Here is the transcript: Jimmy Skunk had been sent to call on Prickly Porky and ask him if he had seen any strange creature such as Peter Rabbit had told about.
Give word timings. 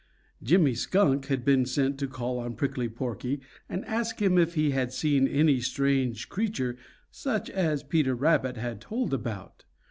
Jimmy 0.41 0.73
Skunk 0.73 1.27
had 1.27 1.45
been 1.45 1.63
sent 1.63 1.99
to 1.99 2.07
call 2.07 2.39
on 2.39 2.55
Prickly 2.55 2.89
Porky 2.89 3.39
and 3.69 3.85
ask 3.85 4.19
him 4.19 4.39
if 4.39 4.55
he 4.55 4.71
had 4.71 4.91
seen 4.91 5.27
any 5.27 5.59
strange 5.61 6.27
creature 6.27 6.75
such 7.11 7.51
as 7.51 7.83
Peter 7.83 8.15
Rabbit 8.15 8.57
had 8.57 8.81
told 8.81 9.13
about. 9.13 9.63